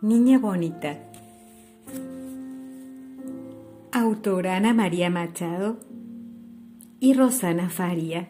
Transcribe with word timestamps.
Niña 0.00 0.38
Bonita. 0.38 0.96
Autora 3.90 4.54
Ana 4.54 4.72
María 4.72 5.10
Machado 5.10 5.78
y 7.00 7.14
Rosana 7.14 7.68
Faria. 7.68 8.28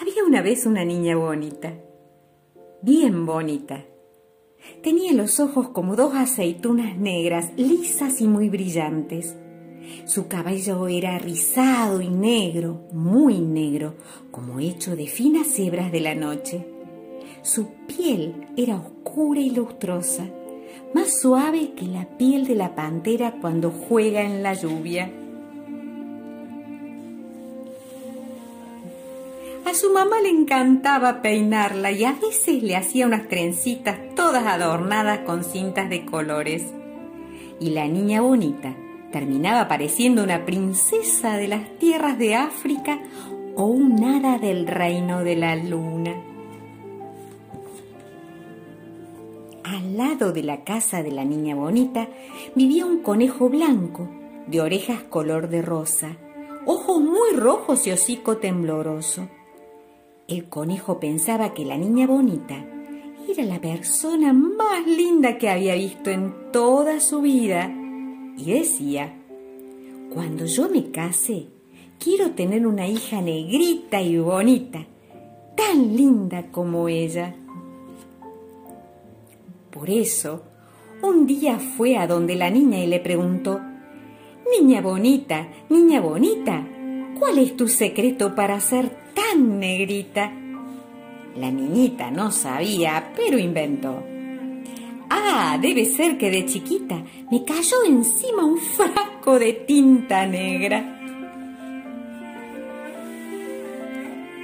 Había 0.00 0.22
una 0.24 0.40
vez 0.40 0.66
una 0.66 0.84
niña 0.84 1.16
bonita, 1.16 1.74
bien 2.80 3.26
bonita. 3.26 3.84
Tenía 4.84 5.12
los 5.12 5.40
ojos 5.40 5.70
como 5.70 5.96
dos 5.96 6.14
aceitunas 6.14 6.96
negras, 6.96 7.50
lisas 7.56 8.20
y 8.20 8.28
muy 8.28 8.50
brillantes. 8.50 9.34
Su 10.06 10.26
cabello 10.28 10.88
era 10.88 11.18
rizado 11.18 12.00
y 12.00 12.08
negro, 12.08 12.80
muy 12.92 13.38
negro, 13.38 13.94
como 14.30 14.58
hecho 14.58 14.96
de 14.96 15.06
finas 15.06 15.58
hebras 15.58 15.92
de 15.92 16.00
la 16.00 16.14
noche. 16.14 16.66
Su 17.42 17.68
piel 17.86 18.48
era 18.56 18.76
oscura 18.76 19.40
y 19.40 19.50
lustrosa, 19.50 20.26
más 20.94 21.20
suave 21.20 21.72
que 21.76 21.86
la 21.86 22.06
piel 22.16 22.46
de 22.46 22.54
la 22.54 22.74
pantera 22.74 23.36
cuando 23.40 23.70
juega 23.70 24.22
en 24.22 24.42
la 24.42 24.54
lluvia. 24.54 25.10
A 29.64 29.74
su 29.74 29.92
mamá 29.92 30.20
le 30.20 30.30
encantaba 30.30 31.22
peinarla 31.22 31.92
y 31.92 32.04
a 32.04 32.12
veces 32.12 32.62
le 32.62 32.74
hacía 32.74 33.06
unas 33.06 33.28
trencitas 33.28 33.98
todas 34.16 34.44
adornadas 34.44 35.20
con 35.20 35.44
cintas 35.44 35.88
de 35.88 36.04
colores. 36.04 36.64
Y 37.60 37.70
la 37.70 37.86
niña 37.86 38.22
bonita 38.22 38.74
terminaba 39.10 39.68
pareciendo 39.68 40.22
una 40.22 40.44
princesa 40.44 41.36
de 41.36 41.48
las 41.48 41.78
tierras 41.78 42.18
de 42.18 42.34
África 42.34 43.00
o 43.56 43.64
un 43.64 44.02
hada 44.04 44.38
del 44.38 44.66
reino 44.66 45.24
de 45.24 45.36
la 45.36 45.56
luna. 45.56 46.14
Al 49.64 49.96
lado 49.96 50.32
de 50.32 50.42
la 50.42 50.64
casa 50.64 51.02
de 51.02 51.10
la 51.10 51.24
niña 51.24 51.54
bonita 51.54 52.08
vivía 52.54 52.86
un 52.86 53.02
conejo 53.02 53.48
blanco, 53.48 54.08
de 54.46 54.60
orejas 54.60 55.02
color 55.02 55.48
de 55.48 55.62
rosa, 55.62 56.16
ojos 56.66 57.00
muy 57.00 57.32
rojos 57.36 57.86
y 57.86 57.92
hocico 57.92 58.38
tembloroso. 58.38 59.28
El 60.26 60.48
conejo 60.48 61.00
pensaba 61.00 61.54
que 61.54 61.64
la 61.64 61.76
niña 61.76 62.06
bonita 62.06 62.64
era 63.28 63.44
la 63.44 63.60
persona 63.60 64.32
más 64.32 64.86
linda 64.86 65.38
que 65.38 65.48
había 65.48 65.74
visto 65.74 66.10
en 66.10 66.34
toda 66.52 67.00
su 67.00 67.20
vida 67.20 67.72
y 68.36 68.52
decía, 68.52 69.14
cuando 70.12 70.44
yo 70.46 70.68
me 70.68 70.90
case, 70.90 71.46
quiero 71.98 72.32
tener 72.32 72.66
una 72.66 72.88
hija 72.88 73.20
negrita 73.20 74.00
y 74.00 74.18
bonita, 74.18 74.86
tan 75.56 75.96
linda 75.96 76.50
como 76.50 76.88
ella. 76.88 77.34
Por 79.70 79.88
eso, 79.88 80.42
un 81.02 81.26
día 81.26 81.58
fue 81.58 81.96
a 81.96 82.06
donde 82.06 82.34
la 82.34 82.50
niña 82.50 82.78
y 82.78 82.86
le 82.86 83.00
preguntó, 83.00 83.60
Niña 84.58 84.80
bonita, 84.80 85.46
niña 85.68 86.00
bonita, 86.00 86.66
¿cuál 87.20 87.38
es 87.38 87.56
tu 87.56 87.68
secreto 87.68 88.34
para 88.34 88.58
ser 88.58 88.90
tan 89.14 89.60
negrita? 89.60 90.32
La 91.36 91.52
niñita 91.52 92.10
no 92.10 92.32
sabía, 92.32 93.12
pero 93.14 93.38
inventó. 93.38 94.09
Debe 95.58 95.86
ser 95.86 96.18
que 96.18 96.30
de 96.30 96.46
chiquita 96.46 97.02
me 97.30 97.44
cayó 97.44 97.84
encima 97.86 98.44
un 98.44 98.58
frasco 98.58 99.38
de 99.38 99.52
tinta 99.52 100.26
negra. 100.26 100.96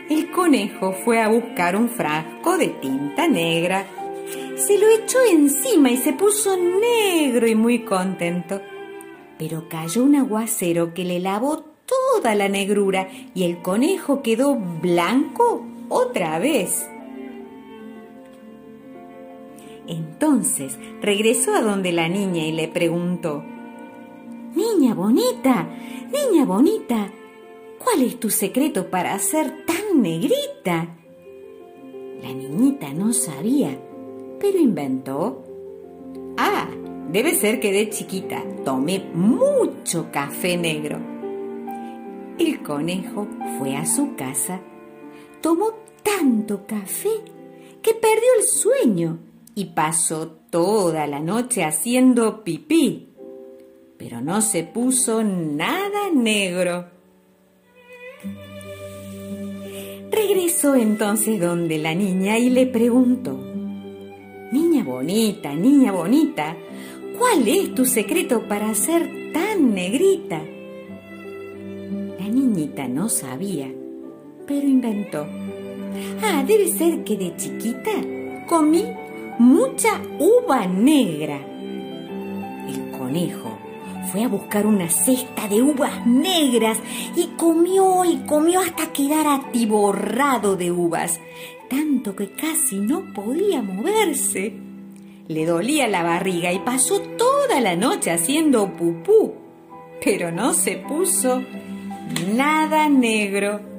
El 0.09 0.31
conejo 0.31 0.93
fue 0.93 1.21
a 1.21 1.29
buscar 1.29 1.77
un 1.77 1.89
frasco 1.89 2.57
de 2.57 2.69
tinta 2.69 3.27
negra 3.27 3.87
se 4.57 4.79
lo 4.79 4.89
echó 4.89 5.19
encima 5.31 5.91
y 5.91 5.97
se 5.99 6.13
puso 6.13 6.57
negro 6.57 7.47
y 7.47 7.55
muy 7.55 7.85
contento. 7.85 8.61
Pero 9.39 9.69
cayó 9.69 10.03
un 10.03 10.17
aguacero 10.17 10.95
que 10.95 11.05
le 11.05 11.21
lavó 11.21 11.63
toda 11.87 12.35
la 12.35 12.49
negrura 12.49 13.09
y 13.35 13.45
el 13.45 13.61
conejo 13.61 14.23
quedó 14.23 14.55
blanco 14.57 15.65
otra 15.89 16.39
vez. 16.39 16.87
Entonces 19.89 20.79
regresó 21.01 21.55
a 21.55 21.63
donde 21.63 21.93
la 21.93 22.09
niña 22.09 22.45
y 22.45 22.53
le 22.53 22.69
preguntó, 22.69 23.45
Niña 24.55 24.95
bonita, 24.95 25.69
niña 26.11 26.45
bonita, 26.47 27.11
¿cuál 27.83 28.03
es 28.03 28.19
tu 28.19 28.31
secreto 28.31 28.91
para 28.91 29.19
ser 29.19 29.67
tan 29.67 30.01
negrita? 30.01 30.97
La 32.23 32.33
niñita 32.33 32.93
no 32.95 33.13
sabía 33.13 33.79
pero 34.41 34.59
inventó. 34.59 35.43
Ah, 36.37 36.69
debe 37.11 37.35
ser 37.35 37.61
que 37.61 37.73
de 37.73 37.91
chiquita 37.91 38.43
tomé 38.65 39.01
mucho 39.15 40.09
café 40.13 40.57
negro. 40.57 40.99
El 42.39 42.63
conejo 42.63 43.27
fue 43.59 43.77
a 43.77 43.87
su 43.87 44.15
casa, 44.15 44.61
tomó 45.41 45.73
tanto 46.03 46.67
café 46.67 47.11
que 47.83 47.95
perdió 47.95 48.29
el 48.39 48.45
sueño 48.45 49.19
y 49.59 49.65
pasó 49.65 50.29
toda 50.51 51.07
la 51.07 51.19
noche 51.19 51.65
haciendo 51.65 52.45
pipí, 52.45 53.09
pero 53.97 54.21
no 54.21 54.43
se 54.43 54.65
puso 54.65 55.25
nada 55.25 56.11
negro. 56.15 56.91
Regresó 60.11 60.75
entonces 60.75 61.41
donde 61.41 61.79
la 61.79 61.95
niña 61.95 62.39
y 62.39 62.51
le 62.51 62.67
preguntó, 62.67 63.33
Niña 64.53 64.85
bonita, 64.85 65.55
niña 65.55 65.91
bonita, 65.91 66.55
¿cuál 67.19 67.49
es 67.49 67.75
tu 67.75 67.87
secreto 67.87 68.47
para 68.47 68.75
ser 68.75 69.33
tan 69.33 69.75
negrita? 69.75 70.43
La 72.21 72.29
niñita 72.29 72.87
no 72.89 73.09
sabía, 73.09 73.73
pero 74.47 74.69
inventó. 74.69 75.27
Ah, 76.23 76.45
debe 76.47 76.69
ser 76.69 77.05
que 77.05 77.17
de 77.17 77.35
chiquita 77.37 77.93
comí 78.47 78.85
mucha 79.39 80.01
uva 80.19 80.67
negra. 80.67 81.39
El 82.69 82.91
conejo 82.99 83.59
fue 84.11 84.25
a 84.25 84.29
buscar 84.29 84.67
una 84.67 84.89
cesta 84.89 85.49
de 85.49 85.63
uvas 85.63 86.07
negras 86.07 86.79
y 87.17 87.27
comió 87.37 88.05
y 88.05 88.19
comió 88.27 88.61
hasta 88.61 88.93
quedar 88.93 89.27
atiborrado 89.27 90.57
de 90.57 90.71
uvas 90.71 91.21
tanto 91.69 92.15
que 92.15 92.31
casi 92.31 92.77
no 92.77 93.13
podía 93.13 93.63
moverse. 93.63 94.55
Le 95.29 95.47
dolía 95.47 95.89
la 95.89 96.03
barriga 96.03 96.53
y 96.53 96.61
pasó 96.61 97.01
toda 97.01 97.61
la 97.61 97.77
noche 97.77 98.11
haciendo 98.11 98.73
pupú, 98.77 99.35
pero 100.05 100.31
no 100.31 100.55
se 100.55 100.77
puso 100.77 101.43
nada 102.35 102.89
negro. 102.89 103.76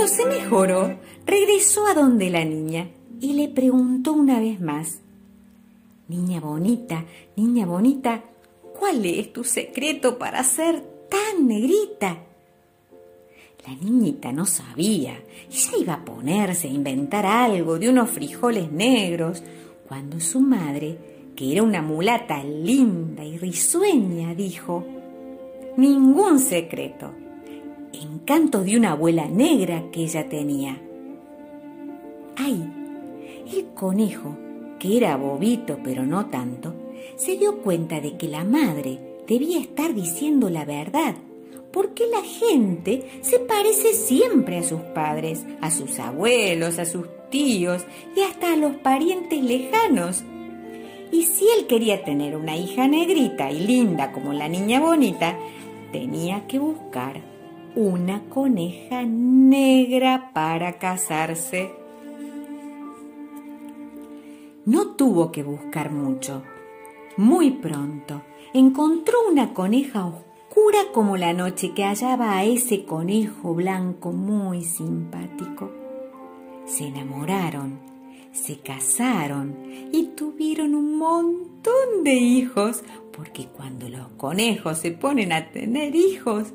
Cuando 0.00 0.16
se 0.16 0.24
mejoró, 0.24 0.98
regresó 1.26 1.86
a 1.86 1.92
donde 1.92 2.30
la 2.30 2.42
niña 2.42 2.88
y 3.20 3.34
le 3.34 3.48
preguntó 3.48 4.14
una 4.14 4.40
vez 4.40 4.58
más, 4.58 5.00
Niña 6.08 6.40
bonita, 6.40 7.04
niña 7.36 7.66
bonita, 7.66 8.24
¿cuál 8.78 9.04
es 9.04 9.30
tu 9.30 9.44
secreto 9.44 10.16
para 10.16 10.42
ser 10.42 10.82
tan 11.10 11.46
negrita. 11.46 12.16
La 13.66 13.74
niñita 13.74 14.32
no 14.32 14.46
sabía 14.46 15.22
ya 15.50 15.76
iba 15.78 15.92
a 15.92 16.04
ponerse 16.06 16.68
a 16.68 16.72
inventar 16.72 17.26
algo 17.26 17.78
de 17.78 17.90
unos 17.90 18.08
frijoles 18.08 18.72
negros 18.72 19.42
cuando 19.86 20.18
su 20.18 20.40
madre, 20.40 20.96
que 21.36 21.52
era 21.52 21.62
una 21.62 21.82
mulata 21.82 22.42
linda 22.42 23.22
y 23.22 23.36
risueña, 23.36 24.34
dijo, 24.34 24.82
Ningún 25.76 26.38
secreto. 26.38 27.12
Encanto 27.92 28.62
de 28.62 28.76
una 28.76 28.92
abuela 28.92 29.26
negra 29.26 29.90
que 29.90 30.02
ella 30.02 30.28
tenía. 30.28 30.80
Ay, 32.36 32.64
el 33.52 33.66
conejo, 33.74 34.36
que 34.78 34.96
era 34.96 35.16
bobito 35.16 35.78
pero 35.82 36.06
no 36.06 36.26
tanto, 36.26 36.72
se 37.16 37.36
dio 37.36 37.58
cuenta 37.62 38.00
de 38.00 38.16
que 38.16 38.28
la 38.28 38.44
madre 38.44 38.98
debía 39.26 39.58
estar 39.58 39.92
diciendo 39.92 40.50
la 40.50 40.64
verdad, 40.64 41.16
porque 41.72 42.06
la 42.06 42.22
gente 42.22 43.04
se 43.22 43.40
parece 43.40 43.92
siempre 43.92 44.58
a 44.58 44.62
sus 44.62 44.80
padres, 44.80 45.44
a 45.60 45.70
sus 45.70 45.98
abuelos, 45.98 46.78
a 46.78 46.84
sus 46.84 47.06
tíos 47.30 47.84
y 48.16 48.20
hasta 48.20 48.52
a 48.52 48.56
los 48.56 48.76
parientes 48.76 49.42
lejanos. 49.42 50.22
Y 51.10 51.24
si 51.24 51.44
él 51.58 51.66
quería 51.66 52.04
tener 52.04 52.36
una 52.36 52.56
hija 52.56 52.86
negrita 52.86 53.50
y 53.50 53.66
linda 53.66 54.12
como 54.12 54.32
la 54.32 54.48
niña 54.48 54.80
bonita, 54.80 55.36
tenía 55.92 56.46
que 56.46 56.60
buscar 56.60 57.29
una 57.74 58.22
coneja 58.28 59.04
negra 59.04 60.30
para 60.32 60.78
casarse. 60.78 61.72
No 64.66 64.88
tuvo 64.88 65.32
que 65.32 65.42
buscar 65.42 65.90
mucho 65.90 66.42
Muy 67.16 67.50
pronto 67.50 68.22
encontró 68.52 69.14
una 69.30 69.54
coneja 69.54 70.06
oscura 70.06 70.78
como 70.92 71.16
la 71.16 71.32
noche 71.32 71.72
que 71.74 71.84
hallaba 71.84 72.36
a 72.36 72.44
ese 72.44 72.84
conejo 72.84 73.54
blanco 73.54 74.12
muy 74.12 74.62
simpático. 74.62 75.70
Se 76.66 76.88
enamoraron, 76.88 77.80
se 78.32 78.58
casaron 78.58 79.56
y 79.92 80.10
tuvieron 80.16 80.74
un 80.74 80.98
montón 80.98 82.04
de 82.04 82.14
hijos, 82.14 82.82
porque 83.16 83.46
cuando 83.46 83.88
los 83.88 84.08
conejos 84.16 84.78
se 84.78 84.92
ponen 84.92 85.32
a 85.32 85.50
tener 85.50 85.94
hijos, 85.94 86.52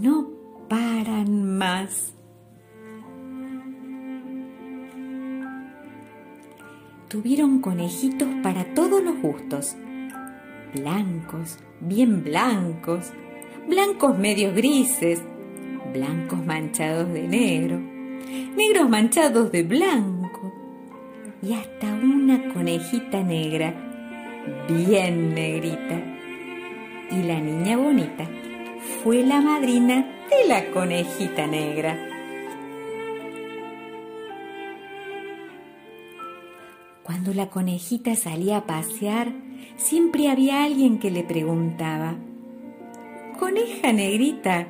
no 0.00 0.28
paran 0.68 1.56
más. 1.56 2.14
Tuvieron 7.08 7.60
conejitos 7.60 8.28
para 8.42 8.74
todos 8.74 9.02
los 9.02 9.20
gustos, 9.22 9.76
blancos, 10.74 11.58
bien 11.80 12.24
blancos, 12.24 13.12
blancos 13.68 14.18
medios 14.18 14.54
grises, 14.54 15.22
blancos 15.92 16.44
manchados 16.44 17.10
de 17.12 17.28
negro, 17.28 17.78
negros 17.78 18.88
manchados 18.88 19.50
de 19.52 19.62
blanco. 19.62 20.52
Y 21.42 21.52
hasta 21.52 21.86
una 21.94 22.52
conejita 22.52 23.22
negra, 23.22 23.72
bien 24.68 25.34
negrita. 25.34 26.02
Y 27.10 27.22
la 27.22 27.40
niña 27.40 27.76
bonita 27.76 28.26
fue 29.06 29.22
la 29.22 29.40
madrina 29.40 30.04
de 30.28 30.48
la 30.48 30.72
conejita 30.72 31.46
negra. 31.46 31.96
Cuando 37.04 37.32
la 37.32 37.48
conejita 37.48 38.16
salía 38.16 38.56
a 38.56 38.66
pasear, 38.66 39.32
siempre 39.76 40.28
había 40.28 40.64
alguien 40.64 40.98
que 40.98 41.12
le 41.12 41.22
preguntaba, 41.22 42.16
Coneja 43.38 43.92
negrita, 43.92 44.66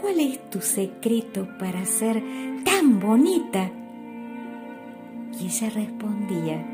¿cuál 0.00 0.20
es 0.20 0.48
tu 0.48 0.62
secreto 0.62 1.46
para 1.58 1.84
ser 1.84 2.22
tan 2.64 2.98
bonita? 2.98 3.70
Y 5.38 5.48
ella 5.48 5.68
respondía, 5.68 6.64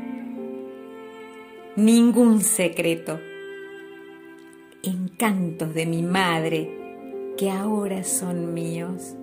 Ningún 1.75 2.39
secreto. 2.39 3.19
Encantos 4.87 5.73
de 5.73 5.85
mi 5.85 6.01
madre 6.01 6.71
que 7.37 7.51
ahora 7.51 8.05
son 8.05 8.53
míos. 8.53 9.17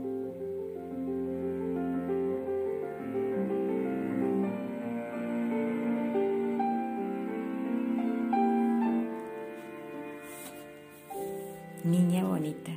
niña 11.82 12.24
bonita. 12.24 12.72